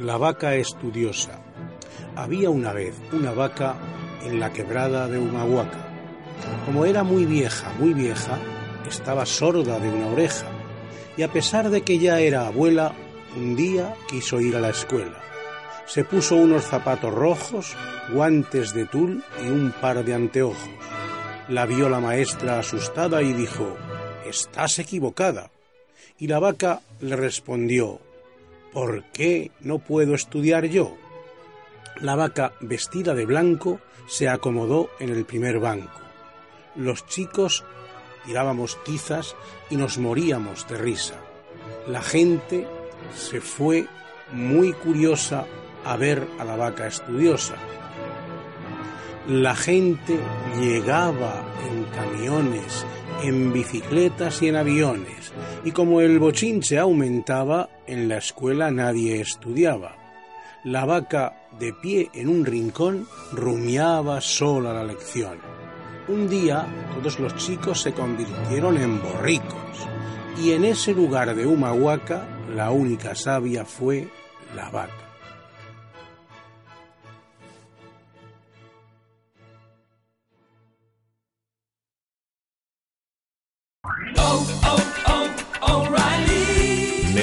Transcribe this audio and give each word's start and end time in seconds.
La 0.00 0.16
vaca 0.16 0.54
estudiosa. 0.54 1.40
Había 2.14 2.50
una 2.50 2.72
vez 2.72 2.94
una 3.10 3.32
vaca 3.32 3.74
en 4.24 4.38
la 4.38 4.52
quebrada 4.52 5.08
de 5.08 5.18
Humahuaca. 5.18 5.88
Como 6.64 6.84
era 6.84 7.02
muy 7.02 7.26
vieja, 7.26 7.72
muy 7.80 7.94
vieja, 7.94 8.38
estaba 8.88 9.26
sorda 9.26 9.80
de 9.80 9.88
una 9.88 10.06
oreja, 10.06 10.46
y 11.16 11.22
a 11.22 11.32
pesar 11.32 11.70
de 11.70 11.82
que 11.82 11.98
ya 11.98 12.20
era 12.20 12.46
abuela, 12.46 12.92
un 13.36 13.56
día 13.56 13.92
quiso 14.08 14.40
ir 14.40 14.54
a 14.54 14.60
la 14.60 14.70
escuela. 14.70 15.18
Se 15.86 16.04
puso 16.04 16.36
unos 16.36 16.62
zapatos 16.62 17.12
rojos, 17.12 17.74
guantes 18.12 18.72
de 18.74 18.84
tul 18.84 19.24
y 19.44 19.48
un 19.48 19.72
par 19.80 20.04
de 20.04 20.14
anteojos. 20.14 20.70
La 21.48 21.66
vio 21.66 21.88
la 21.88 21.98
maestra 21.98 22.60
asustada 22.60 23.20
y 23.22 23.32
dijo, 23.32 23.76
Estás 24.24 24.78
equivocada. 24.78 25.50
Y 26.20 26.28
la 26.28 26.38
vaca 26.38 26.82
le 27.00 27.16
respondió, 27.16 28.00
¿Por 28.78 29.02
qué 29.06 29.50
no 29.58 29.80
puedo 29.80 30.14
estudiar 30.14 30.66
yo? 30.66 30.96
La 31.96 32.14
vaca, 32.14 32.52
vestida 32.60 33.12
de 33.12 33.26
blanco, 33.26 33.80
se 34.06 34.28
acomodó 34.28 34.88
en 35.00 35.08
el 35.08 35.24
primer 35.24 35.58
banco. 35.58 35.98
Los 36.76 37.04
chicos 37.04 37.64
tirábamos 38.24 38.78
tizas 38.84 39.34
y 39.68 39.74
nos 39.74 39.98
moríamos 39.98 40.68
de 40.68 40.78
risa. 40.78 41.16
La 41.88 42.02
gente 42.02 42.68
se 43.16 43.40
fue 43.40 43.88
muy 44.30 44.72
curiosa 44.72 45.44
a 45.84 45.96
ver 45.96 46.28
a 46.38 46.44
la 46.44 46.54
vaca 46.54 46.86
estudiosa. 46.86 47.56
La 49.26 49.56
gente 49.56 50.20
llegaba 50.56 51.42
en 51.68 51.82
camiones, 51.86 52.86
en 53.22 53.52
bicicletas 53.52 54.42
y 54.42 54.48
en 54.48 54.56
aviones, 54.56 55.32
y 55.64 55.72
como 55.72 56.00
el 56.00 56.18
bochinche 56.18 56.78
aumentaba, 56.78 57.68
en 57.86 58.08
la 58.08 58.18
escuela 58.18 58.70
nadie 58.70 59.20
estudiaba. 59.20 59.96
La 60.64 60.84
vaca, 60.84 61.48
de 61.58 61.72
pie 61.72 62.10
en 62.14 62.28
un 62.28 62.44
rincón, 62.44 63.06
rumiaba 63.32 64.20
sola 64.20 64.72
la 64.72 64.84
lección. 64.84 65.38
Un 66.08 66.28
día 66.28 66.66
todos 66.94 67.18
los 67.18 67.36
chicos 67.36 67.82
se 67.82 67.92
convirtieron 67.92 68.76
en 68.76 69.02
borricos, 69.02 69.88
y 70.42 70.52
en 70.52 70.64
ese 70.64 70.94
lugar 70.94 71.34
de 71.34 71.46
Humahuaca 71.46 72.26
la 72.54 72.70
única 72.70 73.14
sabia 73.14 73.64
fue 73.64 74.08
la 74.54 74.70
vaca. 74.70 75.07